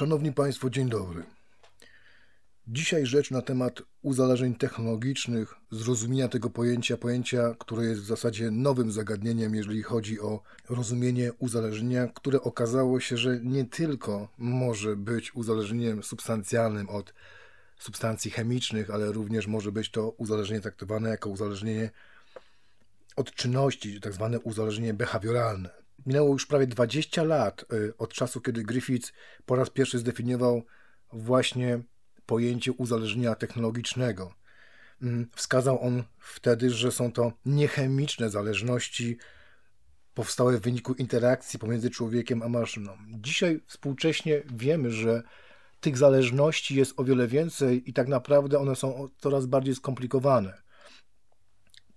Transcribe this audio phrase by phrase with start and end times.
[0.00, 1.22] Szanowni Państwo, dzień dobry.
[2.68, 8.92] Dzisiaj rzecz na temat uzależnień technologicznych, zrozumienia tego pojęcia, pojęcia, które jest w zasadzie nowym
[8.92, 16.02] zagadnieniem, jeżeli chodzi o rozumienie uzależnienia, które okazało się, że nie tylko może być uzależnieniem
[16.02, 17.14] substancjalnym od
[17.78, 21.90] substancji chemicznych, ale również może być to uzależnienie traktowane jako uzależnienie
[23.16, 25.79] od czynności, tak zwane uzależnienie behawioralne.
[26.06, 29.12] Minęło już prawie 20 lat y, od czasu, kiedy Griffiths
[29.46, 30.62] po raz pierwszy zdefiniował
[31.12, 31.80] właśnie
[32.26, 34.34] pojęcie uzależnienia technologicznego.
[35.02, 39.18] Mm, wskazał on wtedy, że są to niechemiczne zależności
[40.14, 42.96] powstałe w wyniku interakcji pomiędzy człowiekiem a maszyną.
[43.10, 45.22] Dzisiaj współcześnie wiemy, że
[45.80, 50.62] tych zależności jest o wiele więcej i tak naprawdę one są coraz bardziej skomplikowane.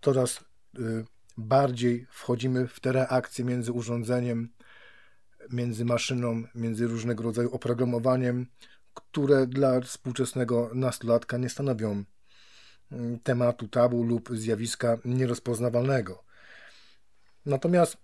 [0.02, 0.44] Coraz
[0.80, 1.06] y,
[1.38, 4.50] bardziej wchodzimy w te reakcje między urządzeniem,
[5.50, 8.48] między maszyną, między różnego rodzaju oprogramowaniem,
[8.94, 12.04] które dla współczesnego nastolatka nie stanowią
[12.92, 16.24] mm, tematu tabu lub zjawiska nierozpoznawalnego.
[17.46, 17.98] Natomiast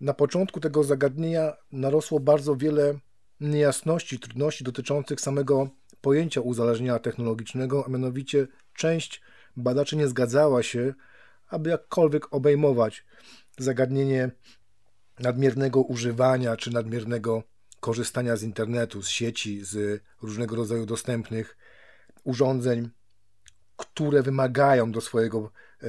[0.00, 2.98] na początku tego zagadnienia narosło bardzo wiele
[3.40, 5.68] niejasności, trudności dotyczących samego
[6.00, 9.22] pojęcia uzależnienia technologicznego, a mianowicie część
[9.56, 10.94] badaczy nie zgadzała się,
[11.50, 13.04] aby jakkolwiek obejmować
[13.58, 14.30] zagadnienie
[15.18, 17.42] nadmiernego używania czy nadmiernego
[17.80, 21.56] korzystania z internetu, z sieci, z różnego rodzaju dostępnych
[22.24, 22.90] urządzeń,
[23.76, 25.50] które wymagają do swojego
[25.82, 25.86] e,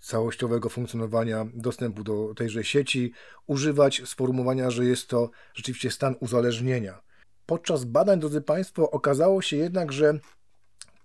[0.00, 3.12] całościowego funkcjonowania dostępu do tejże sieci,
[3.46, 7.02] używać sformułowania, że jest to rzeczywiście stan uzależnienia.
[7.46, 10.18] Podczas badań, drodzy Państwo, okazało się jednak, że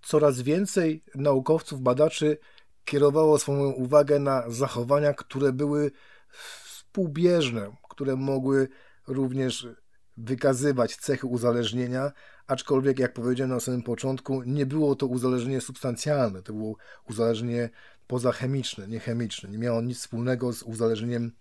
[0.02, 2.38] coraz więcej naukowców, badaczy
[2.84, 5.90] kierowało swoją uwagę na zachowania, które były
[6.64, 8.68] współbieżne, które mogły
[9.06, 9.68] również
[10.16, 12.12] wykazywać cechy uzależnienia,
[12.46, 16.76] aczkolwiek, jak powiedziałem na samym początku, nie było to uzależnienie substancjalne, to było
[17.10, 17.70] uzależnienie
[18.06, 19.48] pozachemiczne, niechemiczne.
[19.48, 21.32] Nie miało nic wspólnego z uzależnieniem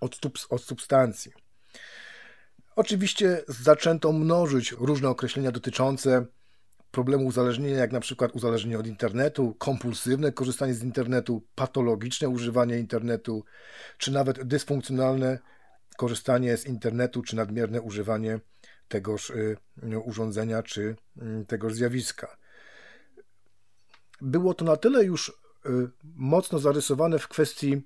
[0.00, 0.18] od,
[0.50, 1.32] od substancji.
[2.76, 6.26] Oczywiście zaczęto mnożyć różne określenia dotyczące
[6.94, 13.44] problemu uzależnienia, jak na przykład uzależnienie od internetu, kompulsywne korzystanie z internetu, patologiczne używanie internetu,
[13.98, 15.38] czy nawet dysfunkcjonalne
[15.96, 18.40] korzystanie z internetu, czy nadmierne używanie
[18.88, 19.56] tegoż y,
[20.04, 22.36] urządzenia, czy y, tegoż zjawiska.
[24.20, 25.32] Było to na tyle już y,
[26.14, 27.82] mocno zarysowane w kwestii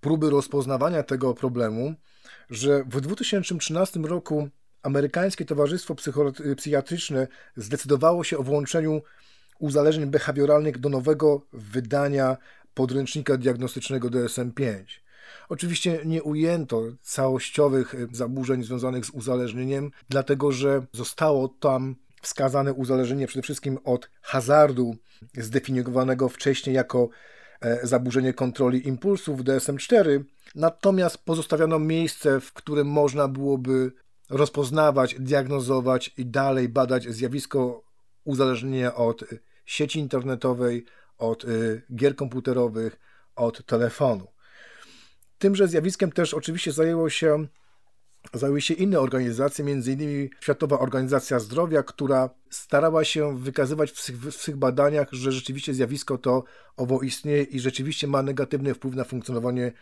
[0.00, 1.94] próby rozpoznawania tego problemu,
[2.50, 4.48] że w 2013 roku
[4.84, 5.94] amerykańskie Towarzystwo
[6.56, 9.02] Psychiatryczne zdecydowało się o włączeniu
[9.58, 12.36] uzależnień behawioralnych do nowego wydania
[12.74, 14.84] podręcznika diagnostycznego DSM-5.
[15.48, 23.42] Oczywiście nie ujęto całościowych zaburzeń związanych z uzależnieniem, dlatego że zostało tam wskazane uzależnienie przede
[23.42, 24.96] wszystkim od hazardu,
[25.36, 27.08] zdefiniowanego wcześniej jako
[27.60, 30.20] e, zaburzenie kontroli impulsów DSM-4,
[30.54, 33.92] natomiast pozostawiono miejsce, w którym można byłoby
[34.34, 37.82] rozpoznawać, diagnozować i dalej badać zjawisko
[38.24, 39.24] uzależnienia od
[39.66, 40.84] sieci internetowej,
[41.18, 42.98] od y, gier komputerowych,
[43.36, 44.26] od telefonu.
[45.38, 47.46] Tymże zjawiskiem też oczywiście zajęło się,
[48.34, 50.28] zajęły się inne organizacje, m.in.
[50.40, 56.18] Światowa Organizacja Zdrowia, która starała się wykazywać w swych, w swych badaniach, że rzeczywiście zjawisko
[56.18, 56.44] to
[56.76, 59.72] owo istnieje i rzeczywiście ma negatywny wpływ na funkcjonowanie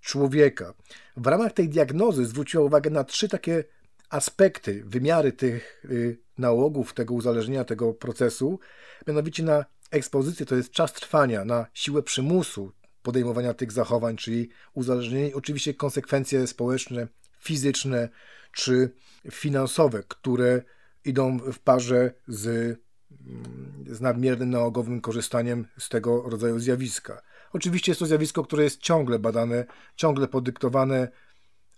[0.00, 0.74] człowieka.
[1.16, 3.64] W ramach tej diagnozy zwróciła uwagę na trzy takie
[4.10, 8.60] aspekty, wymiary tych y, nałogów, tego uzależnienia, tego procesu,
[9.06, 15.34] mianowicie na ekspozycję, to jest czas trwania, na siłę przymusu podejmowania tych zachowań, czyli uzależnienie,
[15.34, 17.08] oczywiście konsekwencje społeczne,
[17.38, 18.08] fizyczne
[18.52, 18.90] czy
[19.30, 20.62] finansowe, które
[21.04, 27.22] idą w parze z, mm, z nadmiernym nałogowym korzystaniem z tego rodzaju zjawiska.
[27.52, 29.64] Oczywiście jest to zjawisko, które jest ciągle badane,
[29.96, 31.08] ciągle podyktowane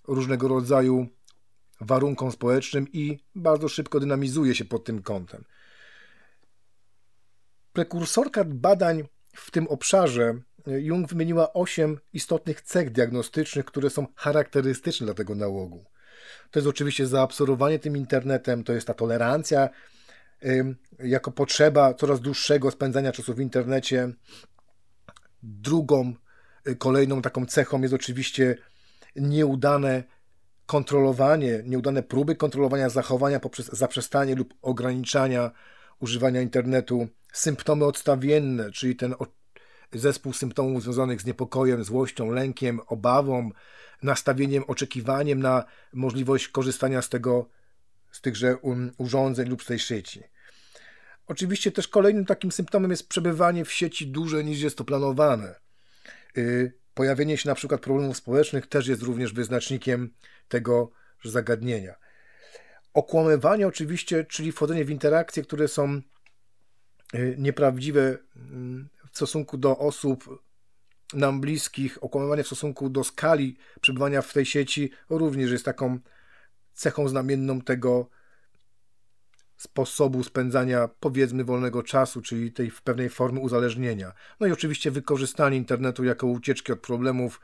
[0.08, 1.06] różnego rodzaju
[1.80, 5.44] warunkom społecznym i bardzo szybko dynamizuje się pod tym kątem.
[7.72, 9.04] Prekursorka badań
[9.36, 10.34] w tym obszarze
[10.66, 15.84] Jung wymieniła osiem istotnych cech diagnostycznych, które są charakterystyczne dla tego nałogu.
[16.50, 19.68] To jest oczywiście zaabsorbowanie tym internetem, to jest ta tolerancja
[20.98, 24.08] jako potrzeba coraz dłuższego spędzania czasu w internecie.
[25.42, 26.14] Drugą,
[26.68, 28.56] y, kolejną taką cechą jest oczywiście
[29.16, 30.04] nieudane
[30.70, 35.50] kontrolowanie, nieudane próby kontrolowania zachowania poprzez zaprzestanie lub ograniczania
[36.00, 39.14] używania internetu, symptomy odstawienne, czyli ten
[39.92, 43.50] zespół symptomów związanych z niepokojem, złością, lękiem, obawą,
[44.02, 47.48] nastawieniem, oczekiwaniem na możliwość korzystania z tego,
[48.10, 50.22] z tychże um, urządzeń lub z tej sieci.
[51.26, 55.54] Oczywiście też kolejnym takim symptomem jest przebywanie w sieci dłużej niż jest to planowane.
[57.00, 60.10] Pojawienie się na przykład problemów społecznych też jest również wyznacznikiem
[60.48, 60.90] tego
[61.24, 61.94] zagadnienia.
[62.94, 66.00] Okłamywanie oczywiście, czyli wchodzenie w interakcje, które są
[67.14, 70.42] y, nieprawdziwe mm, w stosunku do osób
[71.12, 75.98] nam bliskich, okłamywanie w stosunku do skali przebywania w tej sieci również jest taką
[76.72, 78.10] cechą znamienną tego
[79.60, 84.12] sposobu spędzania powiedzmy wolnego czasu, czyli tej w pewnej formy uzależnienia.
[84.40, 87.40] No i oczywiście wykorzystanie internetu jako ucieczki od problemów,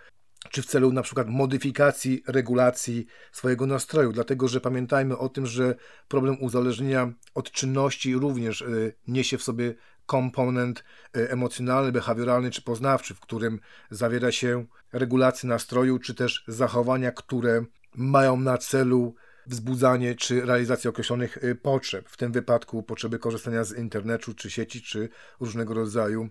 [0.51, 5.75] czy w celu na przykład modyfikacji, regulacji swojego nastroju, dlatego że pamiętajmy o tym, że
[6.09, 9.75] problem uzależnienia od czynności również y, niesie w sobie
[10.07, 10.85] komponent
[11.17, 13.61] y, emocjonalny, behawioralny czy poznawczy, w którym
[13.91, 17.65] zawiera się regulacja nastroju, czy też zachowania, które
[17.95, 19.15] mają na celu
[19.46, 24.82] wzbudzanie czy realizację określonych y, potrzeb, w tym wypadku potrzeby korzystania z internetu, czy sieci,
[24.82, 25.08] czy
[25.40, 26.28] różnego rodzaju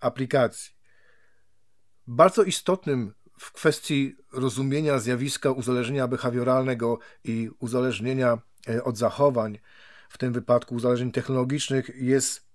[0.00, 0.72] aplikacji.
[2.06, 9.58] Bardzo istotnym w kwestii rozumienia zjawiska uzależnienia behawioralnego i uzależnienia y, od zachowań,
[10.08, 12.46] w tym wypadku uzależnień technologicznych, jest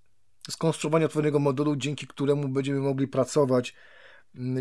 [0.50, 3.76] skonstruowanie odpowiedniego modelu, dzięki któremu będziemy mogli pracować,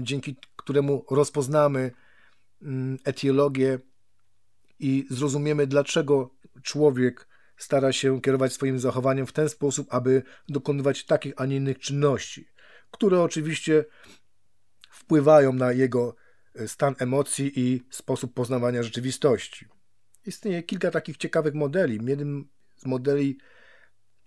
[0.02, 1.91] dzięki któremu rozpoznamy
[3.05, 3.79] etiologię
[4.81, 6.31] i zrozumiemy, dlaczego
[6.62, 11.79] człowiek stara się kierować swoim zachowaniem w ten sposób, aby dokonywać takich, a nie innych
[11.79, 12.49] czynności,
[12.91, 13.85] które oczywiście
[14.91, 16.17] wpływają na jego
[16.55, 19.67] e, stan emocji i sposób poznawania rzeczywistości.
[20.27, 21.99] Istnieje kilka takich ciekawych modeli.
[22.06, 23.38] Jednym z modeli,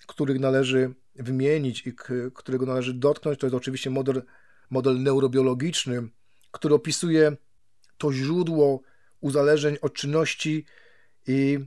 [0.07, 1.93] których należy wymienić i
[2.33, 4.23] którego należy dotknąć, to jest oczywiście model,
[4.69, 6.09] model neurobiologiczny,
[6.51, 7.37] który opisuje
[7.97, 8.81] to źródło
[9.23, 10.65] uzależnień od czynności
[11.27, 11.59] i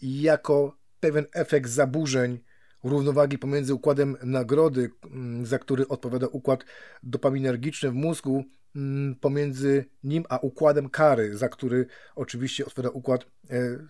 [0.00, 2.38] jako pewien efekt zaburzeń
[2.84, 6.64] równowagi pomiędzy układem nagrody, mm, za który odpowiada układ
[7.02, 8.44] dopaminergiczny w mózgu,
[8.76, 11.86] mm, pomiędzy nim a układem kary, za który
[12.16, 13.26] oczywiście odpowiada układ e,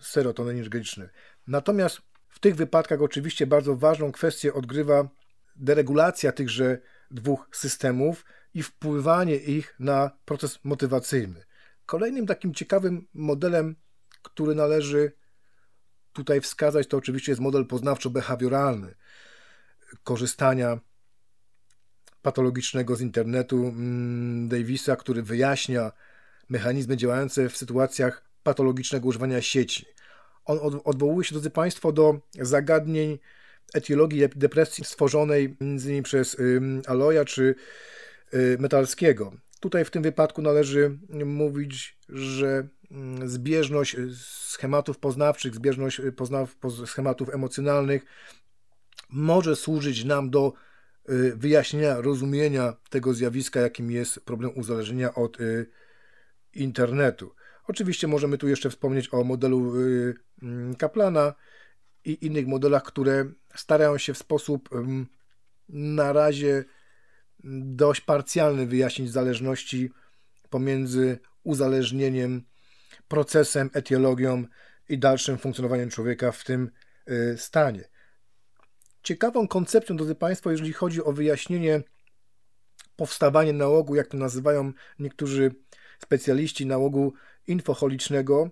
[0.01, 1.09] serotoninergiczny.
[1.47, 5.09] Natomiast w tych wypadkach oczywiście bardzo ważną kwestię odgrywa
[5.55, 6.77] deregulacja tychże
[7.11, 11.43] dwóch systemów i wpływanie ich na proces motywacyjny.
[11.91, 13.75] Kolejnym takim ciekawym modelem,
[14.21, 15.11] który należy
[16.13, 18.93] tutaj wskazać, to oczywiście jest model poznawczo-behawioralny
[20.03, 20.79] korzystania
[22.21, 25.91] patologicznego z internetu mm, Davisa, który wyjaśnia
[26.49, 29.85] mechanizmy działające w sytuacjach patologicznego używania sieci.
[30.45, 33.19] On odwołuje się, drodzy Państwo, do zagadnień
[33.73, 36.03] etiologii depresji stworzonej m.in.
[36.03, 36.37] przez
[36.87, 37.55] Aloja czy
[38.33, 39.33] y, Metalskiego.
[39.61, 43.95] Tutaj w tym wypadku należy mówić, że mm, zbieżność
[44.49, 46.55] schematów poznawczych, zbieżność poznaw,
[46.85, 48.05] schematów emocjonalnych
[49.09, 50.53] może służyć nam do
[51.09, 55.69] y, wyjaśnienia, rozumienia tego zjawiska, jakim jest problem uzależnienia od y,
[56.53, 57.35] internetu.
[57.67, 61.33] Oczywiście możemy tu jeszcze wspomnieć o modelu y, mm, Kaplana
[62.05, 64.69] i innych modelach, które starają się w sposób
[65.69, 66.65] na razie
[67.43, 69.91] dość parcjalny wyjaśnić zależności
[70.49, 72.43] pomiędzy uzależnieniem,
[73.07, 74.45] procesem, etiologią
[74.89, 76.71] i dalszym funkcjonowaniem człowieka w tym
[77.09, 77.83] y, stanie.
[79.03, 81.83] Ciekawą koncepcją, drodzy Państwo, jeżeli chodzi o wyjaśnienie
[82.95, 85.55] powstawania nałogu, jak to nazywają niektórzy
[85.99, 87.13] specjaliści nałogu
[87.47, 88.49] infocholicznego,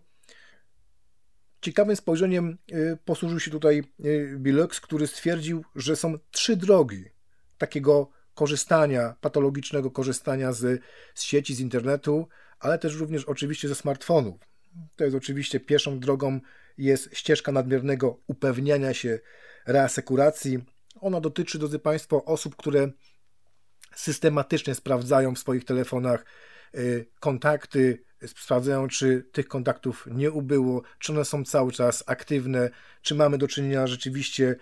[1.61, 7.05] ciekawym spojrzeniem y, posłużył się tutaj y, Billux, który stwierdził, że są trzy drogi
[7.57, 10.81] takiego korzystania, patologicznego korzystania z,
[11.13, 12.27] z sieci, z internetu,
[12.59, 14.39] ale też również oczywiście ze smartfonów.
[14.95, 16.39] To jest oczywiście pierwszą drogą
[16.77, 19.19] jest ścieżka nadmiernego upewniania się,
[19.67, 20.59] reasekuracji.
[21.01, 22.91] Ona dotyczy, drodzy Państwo, osób, które
[23.95, 26.25] systematycznie sprawdzają w swoich telefonach
[26.75, 32.69] y, kontakty, sprawdzają, czy tych kontaktów nie ubyło, czy one są cały czas aktywne,
[33.01, 34.55] czy mamy do czynienia rzeczywiście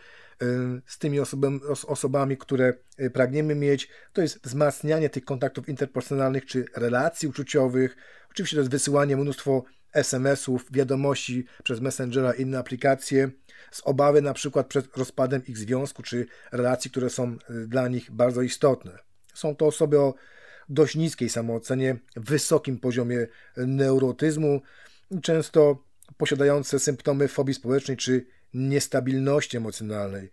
[0.86, 3.90] z tymi osobami, osobami, które y, pragniemy mieć.
[4.14, 7.98] To jest wzmacnianie tych kontaktów interpersonalnych czy relacji uczuciowych.
[8.32, 9.64] Oczywiście to jest wysyłanie mnóstwo
[9.94, 13.30] SMS-ów, wiadomości przez Messengera inne aplikacje
[13.72, 18.12] z obawy na przykład przed rozpadem ich związku czy relacji, które są y, dla nich
[18.12, 18.98] bardzo istotne.
[19.34, 20.14] Są to osoby o
[20.70, 23.28] dość niskiej samoocenie, wysokim poziomie
[23.58, 24.62] neurotyzmu,
[25.22, 25.84] często
[26.18, 30.32] posiadające symptomy fobii społecznej czy niestabilności emocjonalnej.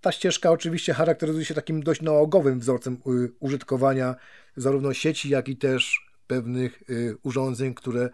[0.00, 4.14] Ta ścieżka oczywiście charakteryzuje się takim dość nałogowym wzorcem y, użytkowania
[4.56, 8.10] zarówno sieci, jak i też pewnych y, urządzeń, które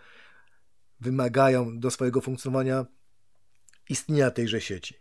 [1.00, 2.86] wymagają do swojego funkcjonowania
[3.88, 4.94] istnienia tejże sieci.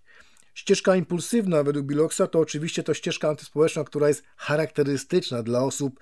[0.54, 6.00] Ścieżka impulsywna według Biloxa to oczywiście to ścieżka antyspołeczna, która jest charakterystyczna dla osób,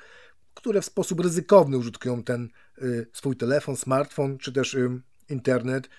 [0.53, 2.49] które w sposób ryzykowny użytkują ten
[2.81, 4.77] y, swój telefon, smartfon czy też
[5.29, 5.89] internet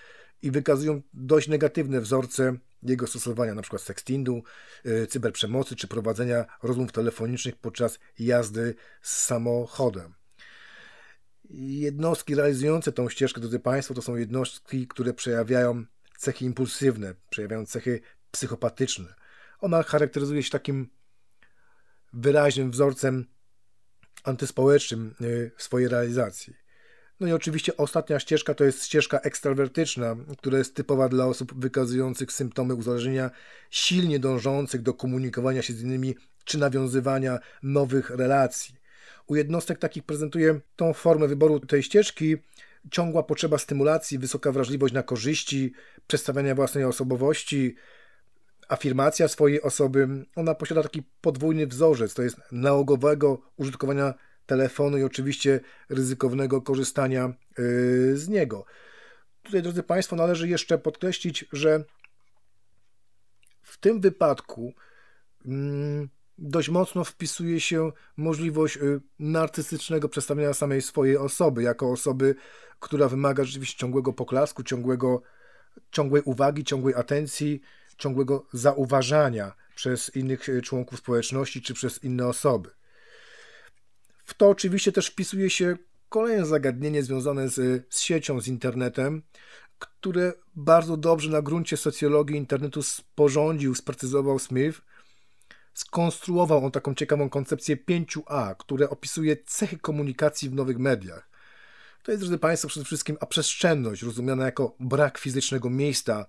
[0.43, 3.79] i wykazują dość negatywne wzorce jego stosowania, np.
[3.79, 4.43] sextingu,
[4.85, 10.13] y, cyberprzemocy czy prowadzenia rozmów telefonicznych podczas jazdy z samochodem.
[11.49, 15.85] Jednostki realizujące tą ścieżkę, drodzy Państwo, to są jednostki, które przejawiają
[16.17, 17.99] cechy impulsywne, przejawiają cechy
[18.31, 19.13] psychopatyczne.
[19.59, 20.89] Ona charakteryzuje się takim
[22.13, 23.25] wyraźnym wzorcem
[24.23, 26.62] antyspołecznym y, w swojej realizacji.
[27.23, 32.31] No i oczywiście ostatnia ścieżka to jest ścieżka ekstrawertyczna, która jest typowa dla osób wykazujących
[32.31, 33.31] symptomy uzależnienia,
[33.69, 36.15] silnie dążących do komunikowania się z innymi
[36.45, 38.75] czy nawiązywania nowych relacji.
[39.27, 42.37] U jednostek takich prezentuje tą formę wyboru tej ścieżki
[42.91, 45.73] ciągła potrzeba stymulacji, wysoka wrażliwość na korzyści,
[46.07, 47.75] przedstawiania własnej osobowości,
[48.69, 50.25] afirmacja swojej osoby.
[50.35, 54.13] Ona posiada taki podwójny wzorzec, to jest nałogowego użytkowania
[54.45, 55.59] telefonu i oczywiście
[55.89, 58.65] ryzykownego korzystania yy, z niego.
[59.43, 61.83] Tutaj, drodzy Państwo, należy jeszcze podkreślić, że
[63.61, 64.73] w tym wypadku
[65.45, 72.35] mm, dość mocno wpisuje się możliwość yy, narcystycznego przedstawienia samej swojej osoby, jako osoby,
[72.79, 75.21] która wymaga rzeczywiście ciągłego poklasku, ciągłego,
[75.91, 77.61] ciągłej uwagi, ciągłej atencji,
[77.97, 82.69] ciągłego zauważania przez innych yy, członków społeczności czy przez inne osoby.
[84.23, 85.77] W to oczywiście też wpisuje się
[86.09, 89.23] kolejne zagadnienie związane z, z siecią, z internetem,
[89.79, 94.81] które bardzo dobrze na gruncie socjologii internetu sporządził, sprecyzował Smith.
[95.73, 101.29] Skonstruował on taką ciekawą koncepcję 5A, które opisuje cechy komunikacji w nowych mediach.
[102.03, 106.25] To jest, drodzy Państwo, przede wszystkim aprzestrzenność, rozumiana jako brak fizycznego miejsca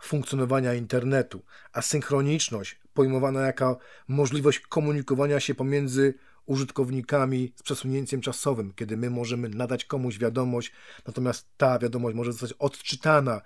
[0.00, 3.78] funkcjonowania internetu, a synchroniczność, pojmowana jako
[4.08, 6.14] możliwość komunikowania się pomiędzy
[6.46, 10.72] użytkownikami z przesunięciem czasowym, kiedy my możemy nadać komuś wiadomość,
[11.06, 13.40] natomiast ta wiadomość może zostać odczytana,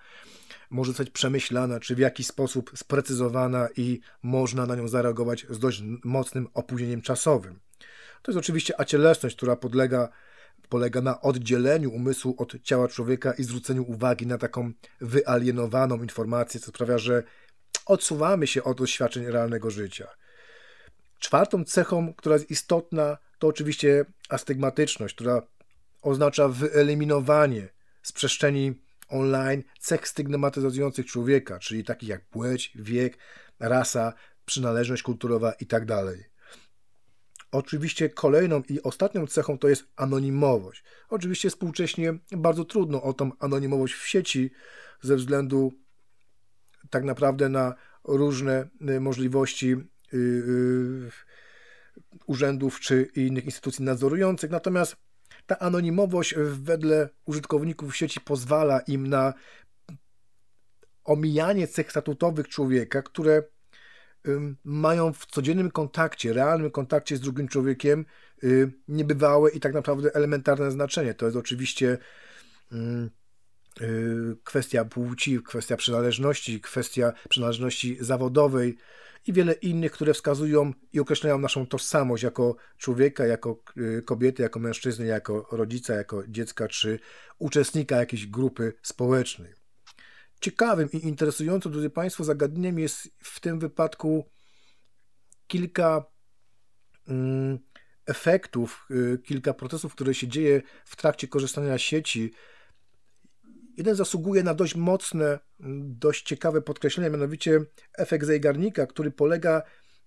[0.70, 5.82] może zostać przemyślana, czy w jakiś sposób sprecyzowana i można na nią zareagować z dość
[6.04, 7.60] mocnym opóźnieniem czasowym.
[8.22, 10.08] To jest oczywiście acielesność, która podlega,
[10.68, 16.66] polega na oddzieleniu umysłu od ciała człowieka i zwróceniu uwagi na taką wyalienowaną informację, co
[16.66, 17.22] sprawia, że
[17.86, 20.08] odsuwamy się od doświadczeń realnego życia.
[21.18, 25.42] Czwartą cechą, która jest istotna, to oczywiście astygmatyczność, która
[26.02, 27.68] oznacza wyeliminowanie
[28.02, 28.74] z przestrzeni
[29.08, 33.18] online cech stygmatyzujących człowieka, czyli takich jak płeć, wiek,
[33.58, 34.12] rasa,
[34.44, 35.86] przynależność kulturowa itd.
[35.86, 36.28] Tak
[37.52, 40.84] oczywiście kolejną i ostatnią cechą to jest anonimowość.
[41.08, 44.50] Oczywiście współcześnie bardzo trudno o tą anonimowość w sieci
[45.00, 45.72] ze względu
[46.90, 48.68] tak naprawdę na różne
[49.00, 49.97] możliwości Y, y,
[52.26, 54.50] urzędów czy innych instytucji nadzorujących.
[54.50, 54.96] Natomiast
[55.46, 59.34] ta anonimowość wedle użytkowników sieci pozwala im na
[61.04, 63.42] omijanie cech statutowych człowieka, które
[64.64, 68.04] mają w codziennym kontakcie, realnym kontakcie z drugim człowiekiem
[68.44, 71.14] y, niebywałe i tak naprawdę elementarne znaczenie.
[71.14, 71.98] To jest oczywiście
[74.44, 78.78] kwestia płci, kwestia przynależności, kwestia przynależności zawodowej,
[79.28, 84.58] i wiele innych, które wskazują i określają naszą tożsamość jako człowieka, jako y, kobiety, jako
[84.58, 86.98] mężczyzny, jako rodzica, jako dziecka czy
[87.38, 89.52] uczestnika jakiejś grupy społecznej.
[90.40, 94.30] Ciekawym i interesującym, drodzy Państwo, zagadnieniem jest w tym wypadku
[95.46, 96.04] kilka
[97.08, 97.58] mm,
[98.06, 102.32] efektów, y, kilka procesów, które się dzieje w trakcie korzystania z sieci
[103.78, 105.38] Jeden zasługuje na dość mocne,
[105.80, 107.60] dość ciekawe podkreślenie, mianowicie
[107.98, 109.62] efekt Zeigarnika, który polega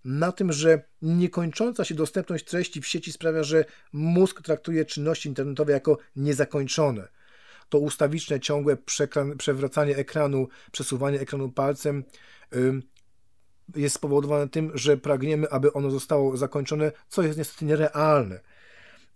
[0.05, 5.73] na tym, że niekończąca się dostępność treści w sieci sprawia, że mózg traktuje czynności internetowe
[5.73, 7.07] jako niezakończone.
[7.69, 8.77] To ustawiczne, ciągłe
[9.37, 12.03] przewracanie ekranu, przesuwanie ekranu palcem
[13.75, 18.39] jest spowodowane tym, że pragniemy, aby ono zostało zakończone, co jest niestety nierealne,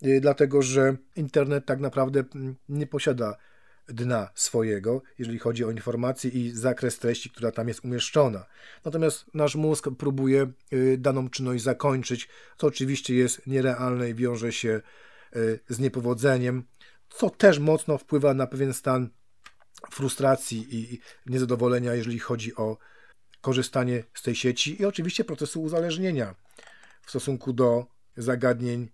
[0.03, 2.23] y, dlatego że internet tak naprawdę
[2.69, 3.37] nie posiada
[3.87, 8.45] dna swojego, jeżeli chodzi o informacje i zakres treści, która tam jest umieszczona.
[8.85, 14.81] Natomiast nasz mózg próbuje y, daną czynność zakończyć, co oczywiście jest nierealne i wiąże się
[15.35, 16.63] y, z niepowodzeniem,
[17.09, 19.09] co też mocno wpływa na pewien stan
[19.91, 22.77] frustracji i niezadowolenia, jeżeli chodzi o
[23.41, 26.35] korzystanie z tej sieci i oczywiście procesu uzależnienia
[27.05, 27.85] w stosunku do
[28.17, 28.89] zagadnień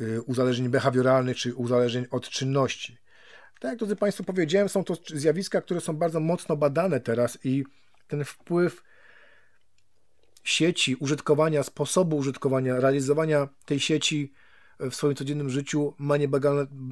[0.00, 2.98] y, uzależnień behawioralnych czy uzależnień od czynności.
[3.60, 7.64] Tak jak drodzy Państwo powiedziałem, są to zjawiska, które są bardzo mocno badane teraz i
[8.08, 8.82] ten wpływ
[10.44, 14.32] sieci, użytkowania, sposobu użytkowania, realizowania tej sieci
[14.80, 16.14] w swoim codziennym życiu ma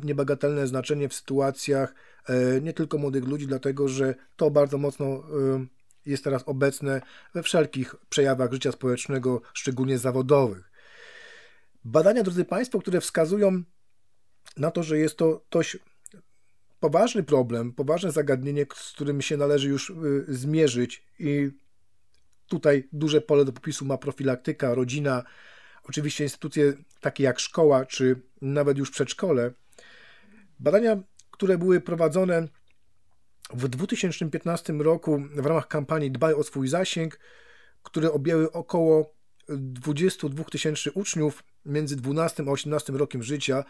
[0.03, 1.95] niebagatelne znaczenie w sytuacjach
[2.29, 5.21] e, nie tylko młodych ludzi, dlatego że to bardzo mocno e,
[6.07, 7.01] jest teraz obecne
[7.35, 10.71] we wszelkich przejawach życia społecznego, szczególnie zawodowych.
[11.85, 13.63] Badania, drodzy Państwo, które wskazują
[14.57, 15.79] na to, że jest to dość
[16.81, 19.95] poważny problem, poważne zagadnienie, z którym się należy już e,
[20.29, 21.51] zmierzyć i
[22.47, 25.23] tutaj duże pole do popisu ma profilaktyka, rodzina,
[25.85, 29.53] oczywiście instytucje takie jak szkoła, czy nawet już przedszkole.
[30.59, 32.49] Badania, które były prowadzone
[33.53, 37.21] w 2015 roku w ramach kampanii Dbaj o swój zasięg,
[37.83, 39.16] które objęły około
[39.49, 43.65] 22 tysięcy uczniów między 12 a 18 rokiem życia,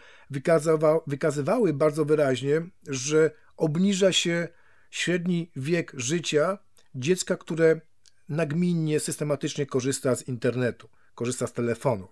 [1.07, 4.47] wykazywały bardzo wyraźnie, że obniża się
[4.91, 6.57] średni wiek życia
[6.95, 7.81] dziecka, które
[8.29, 12.09] nagminnie, systematycznie korzysta z internetu, korzysta z telefonów.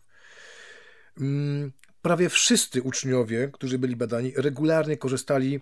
[2.06, 5.60] Prawie wszyscy uczniowie, którzy byli badani, regularnie korzystali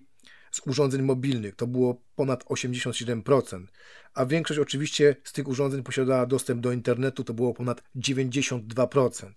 [0.52, 1.56] z urządzeń mobilnych.
[1.56, 3.66] To było ponad 87%,
[4.14, 9.32] a większość oczywiście z tych urządzeń posiadała dostęp do internetu, to było ponad 92%.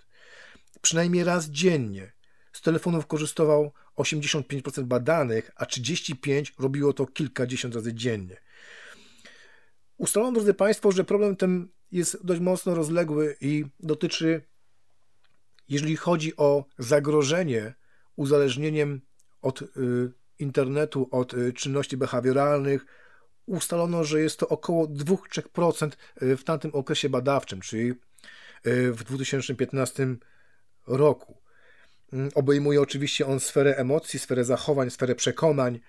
[0.80, 2.12] Przynajmniej raz dziennie
[2.52, 8.36] z telefonów korzystało 85% badanych, a 35% robiło to kilkadziesiąt razy dziennie.
[9.96, 14.42] Ustalono, drodzy Państwo, że problem ten jest dość mocno rozległy i dotyczy,
[15.68, 17.74] jeżeli chodzi o zagrożenie
[18.16, 19.00] uzależnieniem
[19.42, 19.66] od y,
[20.38, 22.86] internetu, od y, czynności behawioralnych,
[23.46, 25.90] ustalono, że jest to około 2-3%
[26.22, 27.94] y, w tamtym okresie badawczym, czyli
[28.92, 30.16] w 2015
[30.86, 31.36] roku.
[32.12, 35.80] Mm, obejmuje oczywiście on sferę emocji, sferę zachowań, sferę przekonań,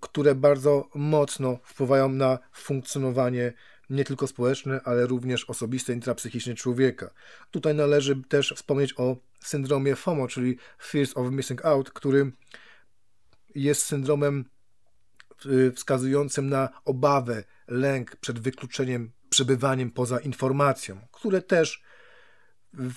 [0.00, 3.52] które bardzo mocno wpływają na funkcjonowanie
[3.90, 7.10] nie tylko społeczne, ale również osobiste, intrapsychiczne człowieka.
[7.50, 12.32] Tutaj należy też wspomnieć o syndromie FOMO, czyli Fears of Missing Out, który
[13.54, 14.44] jest syndromem
[15.46, 21.82] y, wskazującym na obawę, lęk przed wykluczeniem, przebywaniem poza informacją, które też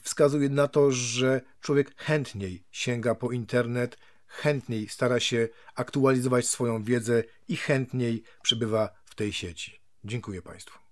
[0.03, 7.23] wskazuje na to, że człowiek chętniej sięga po internet, chętniej stara się aktualizować swoją wiedzę
[7.47, 9.81] i chętniej przebywa w tej sieci.
[10.03, 10.86] Dziękuję Państwu.